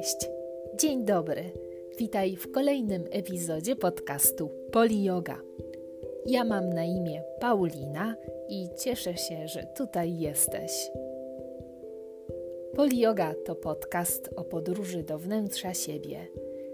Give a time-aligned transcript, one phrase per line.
[0.00, 0.30] Cześć,
[0.74, 1.44] dzień dobry.
[1.98, 5.40] Witaj w kolejnym epizodzie podcastu Poli Yoga.
[6.26, 8.16] Ja mam na imię Paulina
[8.48, 10.90] i cieszę się, że tutaj jesteś.
[12.74, 16.26] Poli Yoga to podcast o podróży do wnętrza siebie.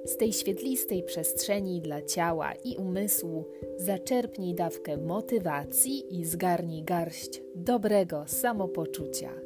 [0.04, 3.44] Z tej świetlistej przestrzeni dla ciała i umysłu
[3.76, 9.45] zaczerpnij dawkę motywacji i zgarnij garść dobrego samopoczucia.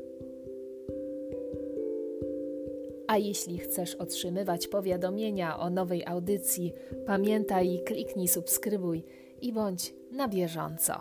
[3.11, 6.73] A jeśli chcesz otrzymywać powiadomienia o nowej audycji,
[7.07, 9.05] pamiętaj kliknij subskrybuj
[9.43, 10.95] i bądź na bieżąco.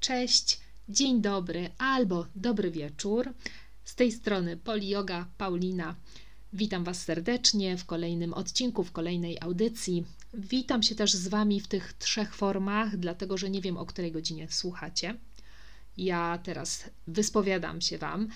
[0.00, 3.32] Cześć, dzień dobry albo dobry wieczór.
[3.84, 5.94] Z tej strony Polioga Paulina.
[6.52, 10.04] Witam Was serdecznie w kolejnym odcinku, w kolejnej audycji.
[10.34, 14.12] Witam się też z Wami w tych trzech formach, dlatego że nie wiem o której
[14.12, 15.14] godzinie słuchacie.
[15.96, 18.28] Ja teraz wyspowiadam się Wam.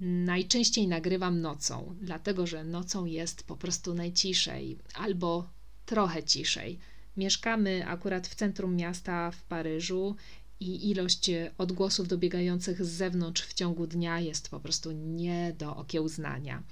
[0.00, 5.48] Najczęściej nagrywam nocą, dlatego że nocą jest po prostu najciszej albo
[5.86, 6.78] trochę ciszej.
[7.16, 10.16] Mieszkamy akurat w centrum miasta w Paryżu
[10.60, 16.62] i ilość odgłosów dobiegających z zewnątrz w ciągu dnia jest po prostu nie do okiełznania.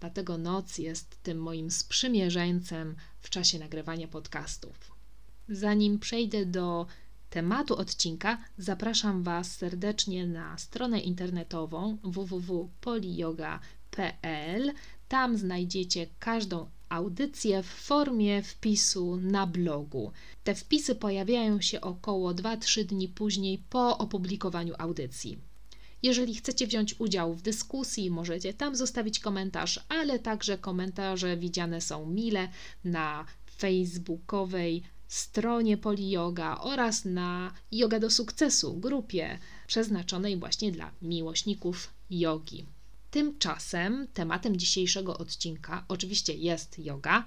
[0.00, 4.92] Dlatego noc jest tym moim sprzymierzeńcem w czasie nagrywania podcastów.
[5.48, 6.86] Zanim przejdę do
[7.30, 14.72] tematu odcinka, zapraszam Was serdecznie na stronę internetową www.poliyoga.pl.
[15.08, 20.12] Tam znajdziecie każdą audycję w formie wpisu na blogu.
[20.44, 25.38] Te wpisy pojawiają się około 2-3 dni później po opublikowaniu audycji.
[26.02, 32.06] Jeżeli chcecie wziąć udział w dyskusji, możecie tam zostawić komentarz, ale także komentarze widziane są
[32.06, 32.48] mile
[32.84, 33.24] na
[33.56, 42.66] facebookowej stronie Poliyoga oraz na Yoga do Sukcesu grupie przeznaczonej właśnie dla miłośników jogi.
[43.10, 47.24] Tymczasem tematem dzisiejszego odcinka oczywiście jest yoga,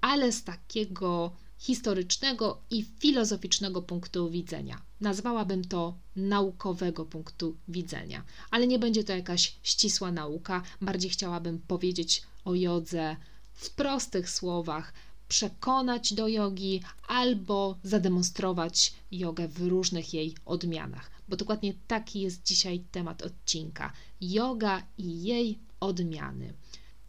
[0.00, 4.82] ale z takiego historycznego i filozoficznego punktu widzenia.
[5.00, 12.22] Nazwałabym to naukowego punktu widzenia, ale nie będzie to jakaś ścisła nauka, bardziej chciałabym powiedzieć
[12.44, 13.16] o jodze
[13.54, 14.92] w prostych słowach,
[15.28, 22.84] przekonać do jogi albo zademonstrować jogę w różnych jej odmianach, bo dokładnie taki jest dzisiaj
[22.90, 26.54] temat odcinka: yoga i jej odmiany.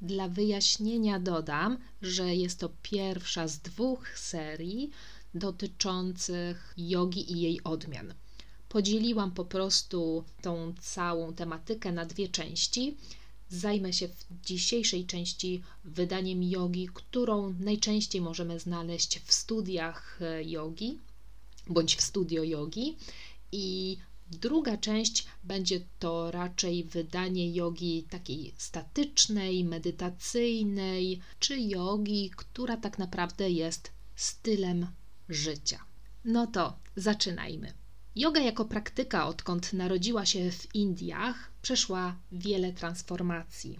[0.01, 4.91] Dla wyjaśnienia dodam, że jest to pierwsza z dwóch serii
[5.33, 8.13] dotyczących jogi i jej odmian.
[8.69, 12.97] Podzieliłam po prostu tą całą tematykę na dwie części.
[13.49, 20.97] Zajmę się w dzisiejszej części wydaniem jogi, którą najczęściej możemy znaleźć w studiach e, jogi
[21.69, 22.95] bądź w studio jogi.
[23.51, 23.97] I
[24.31, 33.49] druga część będzie to raczej wydanie jogi takiej statycznej, medytacyjnej, czy jogi, która tak naprawdę
[33.49, 34.87] jest stylem
[35.29, 35.79] życia.
[36.25, 37.73] No to zaczynajmy.
[38.17, 43.79] Yoga jako praktyka, odkąd narodziła się w Indiach, przeszła wiele transformacji.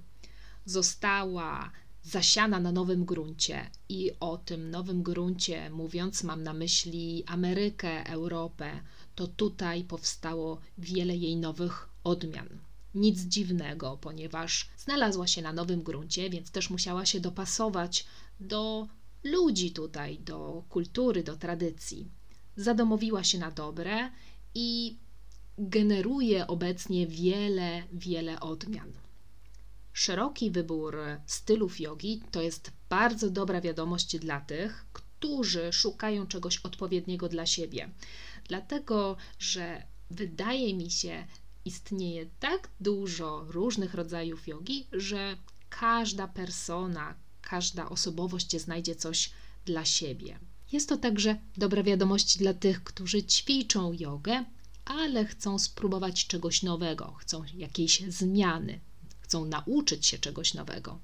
[0.65, 1.71] Została
[2.03, 8.79] zasiana na nowym gruncie i o tym nowym gruncie mówiąc, mam na myśli Amerykę, Europę,
[9.15, 12.49] to tutaj powstało wiele jej nowych odmian.
[12.95, 18.05] Nic dziwnego, ponieważ znalazła się na nowym gruncie, więc też musiała się dopasować
[18.39, 18.87] do
[19.23, 22.16] ludzi tutaj, do kultury, do tradycji
[22.57, 24.12] zadomowiła się na dobre
[24.56, 24.97] i
[25.57, 28.91] generuje obecnie wiele, wiele odmian.
[29.94, 37.29] Szeroki wybór stylów jogi to jest bardzo dobra wiadomość dla tych, którzy szukają czegoś odpowiedniego
[37.29, 37.90] dla siebie.
[38.47, 41.28] Dlatego, że wydaje mi się,
[41.66, 45.38] istnieje tak dużo różnych rodzajów jogi, że
[45.69, 49.31] każda persona, każda osobowość znajdzie coś
[49.66, 50.40] dla siebie.
[50.72, 54.46] Jest to także dobra wiadomość dla tych, którzy ćwiczą jogę,
[54.85, 58.79] ale chcą spróbować czegoś nowego, chcą jakiejś zmiany,
[59.22, 60.99] chcą nauczyć się czegoś nowego.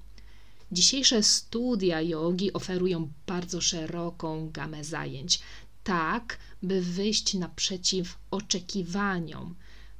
[0.72, 5.40] Dzisiejsze studia jogi oferują bardzo szeroką gamę zajęć,
[5.84, 9.54] tak by wyjść naprzeciw oczekiwaniom,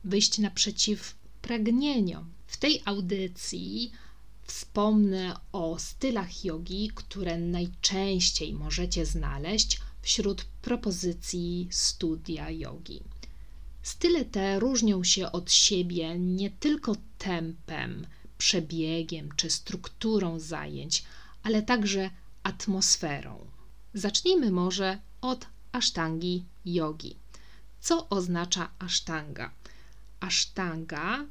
[0.05, 2.31] wyjść naprzeciw pragnieniom.
[2.47, 3.93] W tej audycji
[4.47, 13.03] Wspomnę o stylach jogi, które najczęściej możecie znaleźć wśród propozycji studia jogi.
[13.83, 18.07] Style te różnią się od siebie nie tylko tempem,
[18.39, 21.05] przebiegiem czy strukturą zajęć,
[21.43, 22.11] ale także
[22.43, 23.47] atmosferą.
[23.95, 27.17] Zacznijmy może od asztangi jogi.
[27.81, 29.51] Co oznacza asztanga?
[30.21, 31.27] Asztanga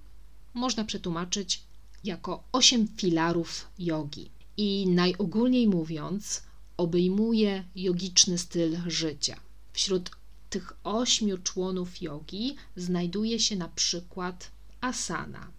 [0.54, 1.64] można przetłumaczyć
[2.04, 4.30] jako osiem filarów jogi.
[4.58, 6.44] I najogólniej mówiąc,
[6.78, 9.40] obejmuje jogiczny styl życia.
[9.74, 10.12] Wśród
[10.50, 14.52] tych ośmiu członów jogi znajduje się na przykład
[14.82, 15.52] asana.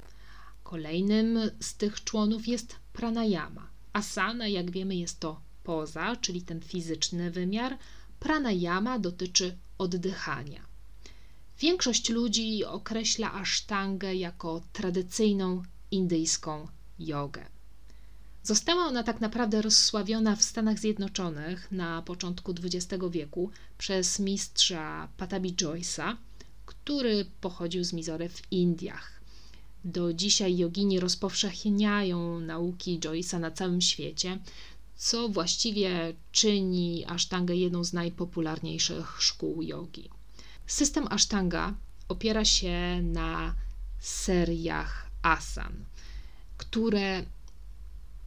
[0.62, 3.69] Kolejnym z tych członów jest pranayama.
[3.93, 7.79] Asana, jak wiemy, jest to poza, czyli ten fizyczny wymiar.
[8.20, 10.62] Pranayama dotyczy oddychania.
[11.61, 17.47] Większość ludzi określa asztangę jako tradycyjną indyjską jogę.
[18.43, 25.55] Została ona tak naprawdę rozsławiona w Stanach Zjednoczonych na początku XX wieku przez mistrza Patabi
[25.55, 26.17] Joyce'a,
[26.67, 29.21] który pochodził z Mizory w Indiach.
[29.85, 34.39] Do dzisiaj jogini rozpowszechniają nauki Joyce'a na całym świecie,
[34.97, 40.11] co właściwie czyni asztangę jedną z najpopularniejszych szkół jogi.
[40.67, 41.75] System asztanga
[42.09, 43.55] opiera się na
[44.01, 45.85] seriach asan,
[46.56, 47.23] które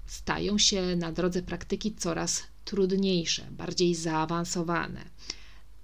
[0.06, 5.04] stają się na drodze praktyki coraz trudniejsze, bardziej zaawansowane.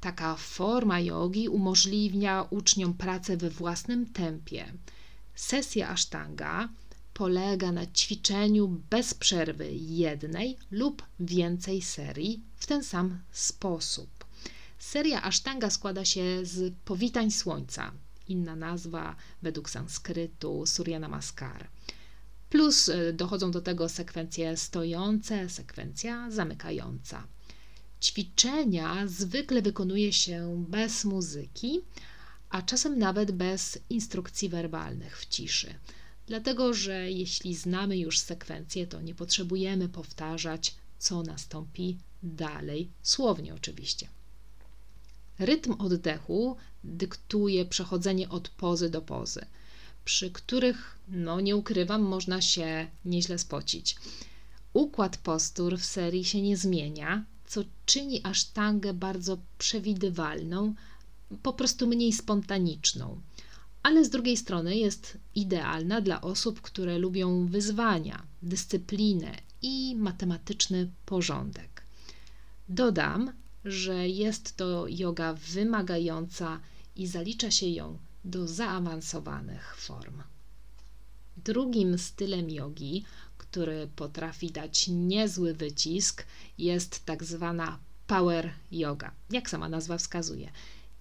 [0.01, 4.73] Taka forma jogi umożliwia uczniom pracę we własnym tempie.
[5.35, 6.69] Sesja asztanga
[7.13, 14.09] polega na ćwiczeniu bez przerwy jednej lub więcej serii w ten sam sposób.
[14.79, 17.91] Seria asztanga składa się z powitań słońca,
[18.27, 21.69] inna nazwa według sanskrytu Surya Namaskar.
[22.49, 27.27] Plus y, dochodzą do tego sekwencje stojące, sekwencja zamykająca.
[28.01, 31.81] Ćwiczenia zwykle wykonuje się bez muzyki,
[32.49, 35.75] a czasem nawet bez instrukcji werbalnych w ciszy.
[36.27, 44.07] Dlatego, że jeśli znamy już sekwencję, to nie potrzebujemy powtarzać, co nastąpi dalej, słownie oczywiście.
[45.39, 49.45] Rytm oddechu dyktuje przechodzenie od pozy do pozy
[50.05, 53.95] przy których, no nie ukrywam, można się nieźle spocić.
[54.73, 60.73] Układ postur w serii się nie zmienia, co czyni asztangę bardzo przewidywalną,
[61.43, 63.21] po prostu mniej spontaniczną.
[63.83, 69.31] Ale z drugiej strony jest idealna dla osób, które lubią wyzwania, dyscyplinę
[69.61, 71.83] i matematyczny porządek.
[72.69, 73.31] Dodam,
[73.65, 76.59] że jest to yoga wymagająca
[76.95, 80.23] i zalicza się ją do zaawansowanych form.
[81.37, 83.03] Drugim stylem jogi,
[83.37, 86.25] który potrafi dać niezły wycisk,
[86.57, 90.51] jest tak zwana power yoga, jak sama nazwa wskazuje.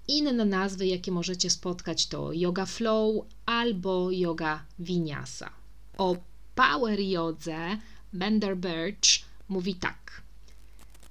[0.08, 5.50] Inne nazwy, jakie możecie spotkać, to yoga flow albo yoga vinyasa.
[5.98, 6.16] O
[6.54, 7.78] power jodze
[8.12, 10.22] Bender Birch mówi tak.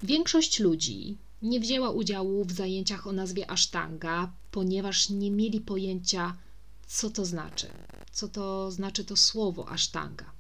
[0.04, 6.38] Większość ludzi nie wzięła udziału w zajęciach o nazwie Ashtanga, ponieważ nie mieli pojęcia,
[6.88, 7.68] co to znaczy,
[8.12, 10.32] co to znaczy to słowo Ashtanga.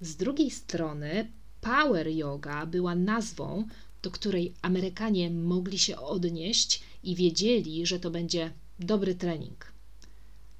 [0.00, 3.66] Z drugiej strony, Power Yoga była nazwą,
[4.02, 9.72] do której Amerykanie mogli się odnieść i wiedzieli, że to będzie dobry trening.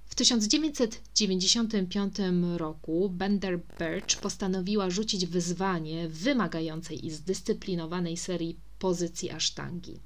[0.06, 2.16] W 1995
[2.56, 10.00] roku Bender Birch postanowiła rzucić wyzwanie wymagającej i zdyscyplinowanej serii pozycji asztangi.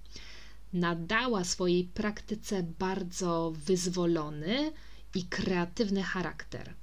[0.72, 4.72] Nadała swojej praktyce bardzo wyzwolony
[5.14, 6.74] i kreatywny charakter.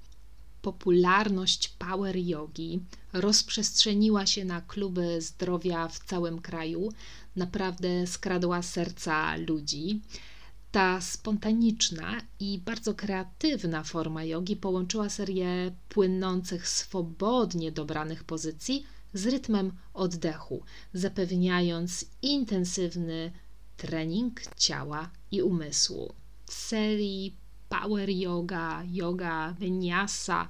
[0.61, 2.79] Popularność power yogi
[3.13, 6.93] rozprzestrzeniła się na kluby zdrowia w całym kraju,
[7.35, 10.01] naprawdę skradła serca ludzi.
[10.71, 19.71] Ta spontaniczna i bardzo kreatywna forma jogi połączyła serię płynących, swobodnie dobranych pozycji z rytmem
[19.93, 20.63] oddechu,
[20.93, 23.31] zapewniając intensywny
[23.77, 26.13] trening ciała i umysłu.
[26.45, 27.35] W serii
[27.69, 30.49] Power Yoga, Yoga Vinyasa,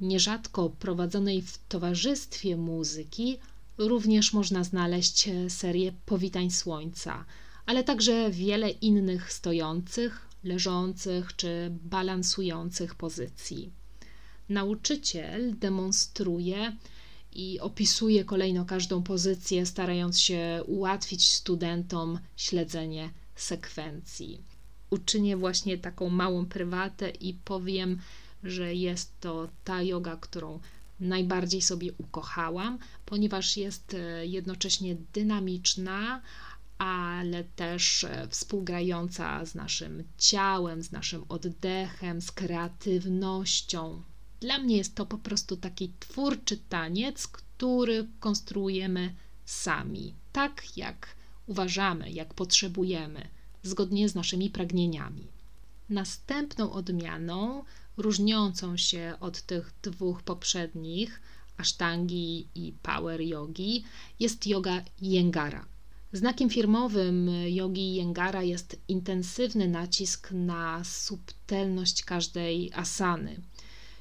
[0.00, 3.38] nierzadko prowadzonej w towarzystwie muzyki,
[3.78, 7.24] również można znaleźć serię Powitań Słońca,
[7.66, 13.70] ale także wiele innych stojących, leżących czy balansujących pozycji.
[14.48, 16.76] Nauczyciel demonstruje
[17.32, 24.40] i opisuje kolejno każdą pozycję, starając się ułatwić studentom śledzenie sekwencji.
[24.90, 27.98] Uczynię właśnie taką małą prywatę i powiem,
[28.44, 30.60] że jest to ta yoga, którą
[31.00, 36.22] najbardziej sobie ukochałam, ponieważ jest e, jednocześnie dynamiczna,
[36.78, 44.02] ale też e, współgrająca z naszym ciałem, z naszym oddechem, z kreatywnością.
[44.40, 51.16] Dla mnie jest to po prostu taki twórczy taniec, który konstruujemy sami, tak jak
[51.46, 53.28] uważamy, jak potrzebujemy,
[53.62, 55.26] zgodnie z naszymi pragnieniami.
[55.88, 57.64] Następną odmianą
[57.96, 61.20] różniącą się od tych dwóch poprzednich,
[61.56, 63.84] asztangi i power yogi,
[64.20, 65.66] jest yoga Jengara.
[66.12, 73.40] Znakiem firmowym jogi Jengara jest intensywny nacisk na subtelność każdej asany.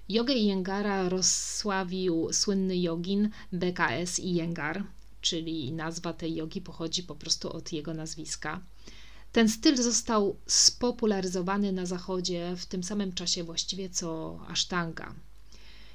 [0.09, 4.83] Jogę Jengara rozsławił słynny jogin BKS Iyengar,
[5.21, 8.61] czyli nazwa tej jogi pochodzi po prostu od jego nazwiska.
[9.31, 15.15] Ten styl został spopularyzowany na zachodzie w tym samym czasie właściwie co asztanga.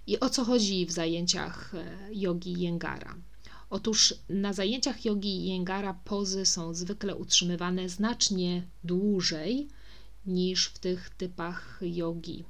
[0.07, 3.15] I o co chodzi w zajęciach e, jogi Jengara?
[3.71, 9.69] Otóż na zajęciach jogi Jengara pozy są zwykle utrzymywane znacznie dłużej
[10.27, 12.45] niż w tych typach jogi,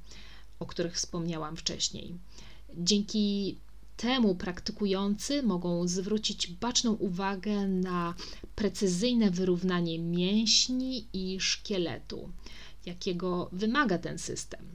[0.65, 2.15] o których wspomniałam wcześniej.
[2.77, 3.57] Dzięki
[3.97, 8.13] temu praktykujący mogą zwrócić baczną uwagę na
[8.55, 12.29] precyzyjne wyrównanie mięśni i szkieletu,
[12.85, 14.65] jakiego wymaga ten system.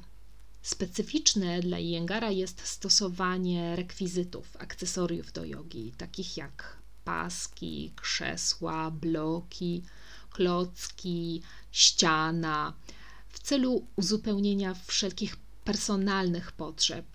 [0.63, 9.83] Specyficzne dla Jengara jest stosowanie rekwizytów, akcesoriów do jogi, takich jak paski, krzesła, bloki,
[10.31, 12.75] klocki, ściana,
[13.29, 17.07] w celu uzupełnienia wszelkich personalnych potrzeb.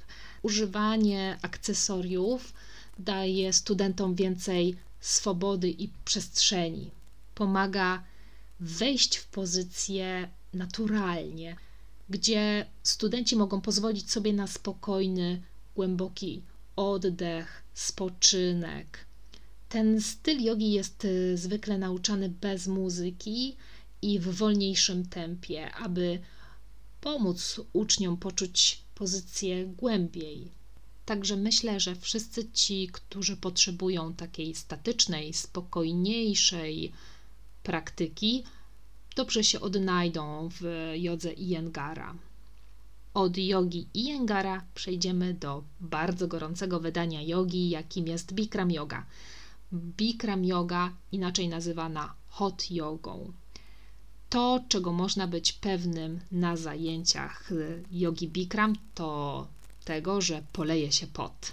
[0.42, 2.54] Używanie akcesoriów
[3.00, 6.92] daje studentom więcej swobody i przestrzeni.
[7.36, 8.04] Pomaga
[8.60, 11.56] wejść w pozycję naturalnie,
[12.10, 15.42] gdzie studenci mogą pozwolić sobie na spokojny,
[15.75, 16.42] głęboki
[16.75, 19.06] oddech, spoczynek.
[19.70, 23.56] Ten styl jogi jest y, zwykle nauczany bez muzyki
[24.02, 26.20] i w wolniejszym tempie, aby
[27.05, 30.51] pomóc uczniom poczuć pozycję głębiej.
[31.05, 36.91] Także myślę, że wszyscy ci, którzy potrzebują takiej statycznej, spokojniejszej
[37.63, 38.43] praktyki,
[39.15, 42.15] dobrze się odnajdą w jodze Iyengara.
[43.13, 49.05] Od jogi Iyengara przejdziemy do bardzo gorącego wydania jogi, jakim jest Bikram Yoga.
[49.74, 53.33] Bikram Yoga, inaczej nazywana hot jogą.
[54.29, 57.50] To, czego można być pewnym na zajęciach
[57.91, 59.48] jogi Bikram, to
[59.86, 61.51] tego, że poleje się pot.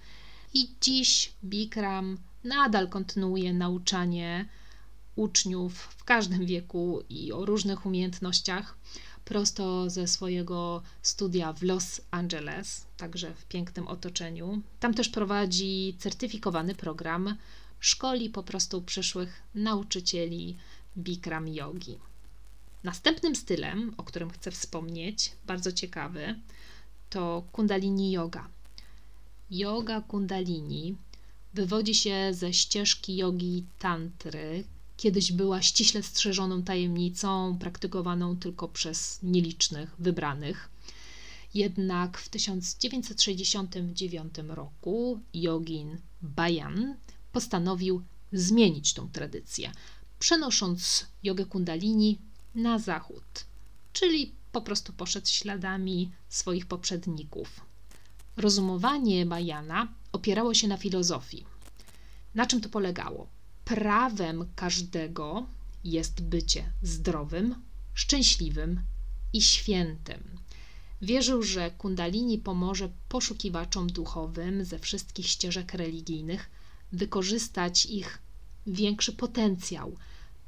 [0.55, 4.49] i dziś Bikram nadal kontynuuje nauczanie
[5.17, 8.79] uczniów w każdym wieku i o różnych umiejętnościach
[9.25, 14.63] prosto ze swojego studia w Los Angeles, także w pięknym otoczeniu.
[14.81, 17.37] Tam też prowadzi certyfikowany program,
[17.81, 20.57] szkoli po prostu przyszłych nauczycieli
[20.99, 21.99] Bikram Yogi.
[22.87, 26.41] Następnym stylem, o którym chcę wspomnieć, bardzo ciekawy,
[27.11, 28.49] to Kundalini Yoga.
[29.51, 30.97] Yoga Kundalini
[31.55, 34.65] wywodzi się ze ścieżki jogi tantry.
[34.97, 40.69] Kiedyś była ściśle strzeżoną tajemnicą, praktykowaną tylko przez nielicznych wybranych.
[41.55, 46.97] Jednak w 1969 roku jogin Bayan
[47.33, 48.03] postanowił
[48.33, 49.73] zmienić tą tradycję.
[50.19, 52.19] przenosząc jogę kundalini
[52.57, 53.45] na zachód,
[53.93, 57.61] czyli po prostu poszedł śladami swoich poprzedników.
[58.37, 61.45] Rozumowanie Bajana opierało się na filozofii.
[62.35, 63.29] Na czym to polegało?
[63.65, 65.47] Prawem każdego
[65.85, 67.55] jest bycie zdrowym,
[67.95, 68.81] szczęśliwym
[69.33, 70.39] i świętym.
[71.03, 76.51] Wierzył, że Kundalini pomoże poszukiwaczom duchowym ze wszystkich ścieżek religijnych
[76.93, 78.19] wykorzystać ich
[78.67, 79.97] większy potencjał.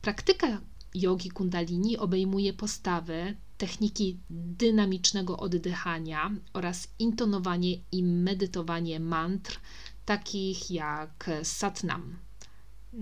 [0.03, 0.61] Praktyka
[0.95, 9.61] jogi Kundalini obejmuje postawy, techniki dynamicznego oddychania oraz intonowanie i medytowanie mantr,
[10.07, 12.17] takich jak Satnam.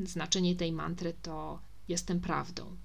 [0.04, 2.76] Znaczenie tej mantry to jestem prawdą.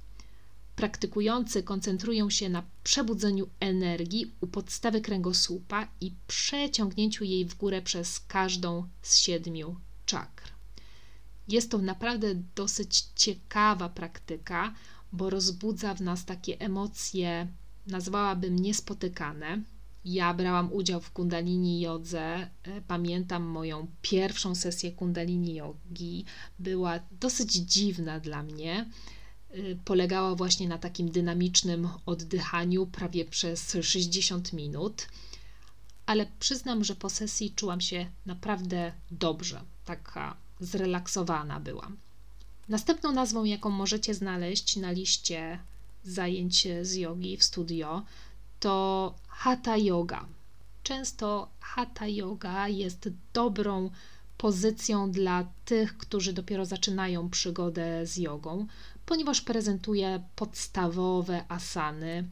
[0.75, 8.19] Praktykujący koncentrują się na przebudzeniu energii u podstawy kręgosłupa i przeciągnięciu jej w górę przez
[8.19, 10.50] każdą z siedmiu czakr.
[11.51, 14.73] Jest to naprawdę dosyć ciekawa praktyka,
[15.11, 17.47] bo rozbudza w nas takie emocje,
[17.87, 19.61] nazwałabym niespotykane.
[20.05, 22.49] Ja brałam udział w Kundalini Jodze.
[22.63, 26.25] E, pamiętam moją pierwszą sesję Kundalini Jogi.
[26.59, 28.89] Była dosyć dziwna dla mnie.
[29.49, 35.07] E, polegała właśnie na takim dynamicznym oddychaniu prawie przez 60 minut.
[36.05, 39.61] Ale przyznam, że po sesji czułam się naprawdę dobrze.
[39.85, 41.97] Taka zrelaksowana byłam.
[42.69, 45.59] Następną nazwą, jaką możecie znaleźć na liście
[46.03, 48.03] zajęć z jogi w studio,
[48.59, 50.25] to Hatha Yoga.
[50.83, 53.89] Często Hatha Yoga jest dobrą
[54.37, 58.67] pozycją dla tych, którzy dopiero zaczynają przygodę z jogą,
[59.05, 62.29] ponieważ prezentuje podstawowe asany.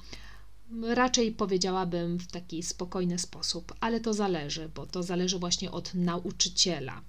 [0.83, 7.01] Raczej powiedziałabym w taki spokojny sposób, ale to zależy, bo to zależy właśnie od nauczyciela.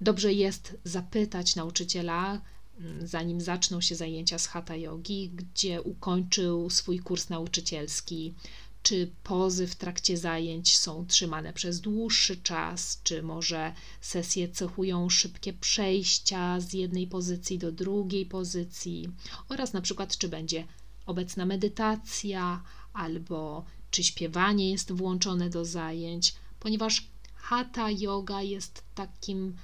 [0.00, 2.40] Dobrze jest zapytać nauczyciela,
[2.80, 8.34] mm, zanim zaczną się zajęcia z hatha yogi, gdzie ukończył swój kurs nauczycielski,
[8.82, 15.52] czy pozy w trakcie zajęć są trzymane przez dłuższy czas, czy może sesje cechują szybkie
[15.52, 19.08] przejścia z jednej pozycji do drugiej pozycji,
[19.48, 20.66] oraz na przykład, czy będzie
[21.06, 29.56] obecna medytacja, albo czy śpiewanie jest włączone do zajęć, ponieważ hatha yoga jest takim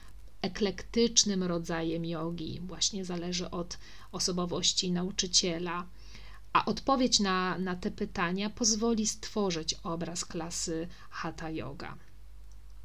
[0.44, 3.78] eklektycznym rodzajem jogi, właśnie zależy od
[4.12, 5.86] osobowości nauczyciela.
[6.52, 11.98] A odpowiedź na, na te pytania pozwoli stworzyć obraz klasy Hatha Yoga.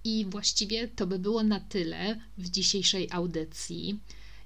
[0.04, 4.00] I właściwie to by było na tyle w dzisiejszej audycji.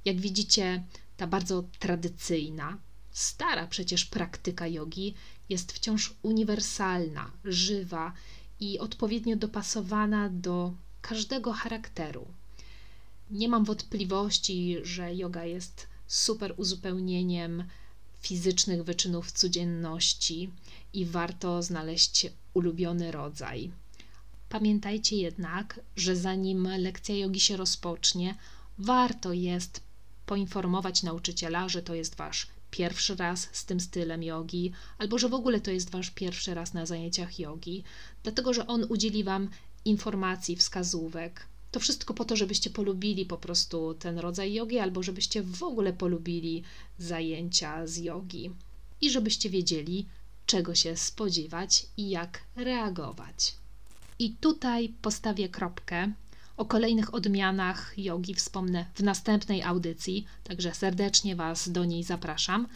[0.06, 0.84] Jak widzicie,
[1.17, 2.78] ta bardzo tradycyjna,
[3.12, 5.13] stara przecież praktyka jogi
[5.49, 8.13] jest wciąż uniwersalna, żywa
[8.60, 12.28] i odpowiednio dopasowana do każdego charakteru,
[13.34, 17.63] nie mam wątpliwości, że yoga jest super uzupełnieniem
[18.22, 20.50] fizycznych wyczynów codzienności
[20.93, 23.72] i warto znaleźć ulubiony rodzaj.
[24.50, 28.36] Pamiętajcie jednak, że zanim lekcja jogi się rozpocznie,
[28.78, 29.82] warto jest
[30.26, 35.34] poinformować nauczyciela, że to jest wasz pierwszy raz z tym stylem jogi, albo że w
[35.34, 37.84] ogóle to jest wasz pierwszy raz na zajęciach jogi,
[38.24, 39.50] dlatego że on udzieli wam
[39.86, 45.44] informacji, wskazówek, to wszystko po to, żebyście polubili po prostu ten rodzaj jogi, albo żebyście
[45.44, 46.64] w ogóle polubili
[47.00, 48.52] zajęcia z jogi
[49.02, 50.06] i żebyście wiedzieli,
[50.46, 53.56] czego się spodziewać i jak reagować.
[54.20, 56.14] I tutaj postawię kropkę.
[56.58, 62.68] O kolejnych odmianach jogi wspomnę w następnej audycji, także serdecznie Was do niej zapraszam.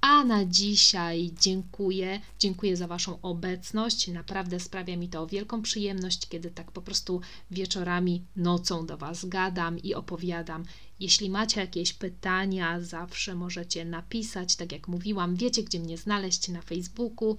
[0.00, 2.20] A na dzisiaj dziękuję.
[2.38, 4.08] Dziękuję za Waszą obecność.
[4.08, 9.78] Naprawdę sprawia mi to wielką przyjemność, kiedy tak po prostu wieczorami, nocą do Was gadam
[9.78, 10.64] i opowiadam.
[11.00, 14.56] Jeśli macie jakieś pytania, zawsze możecie napisać.
[14.56, 17.36] Tak jak mówiłam, wiecie, gdzie mnie znaleźć na Facebooku.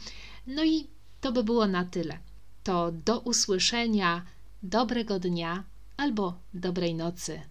[0.47, 0.87] No i
[1.21, 2.17] to by było na tyle.
[2.63, 4.25] To do usłyszenia,
[4.63, 5.63] dobrego dnia
[5.97, 7.41] albo dobrej nocy.